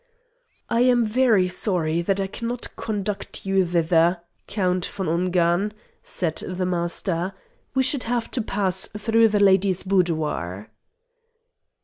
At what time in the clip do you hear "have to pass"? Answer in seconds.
8.05-8.87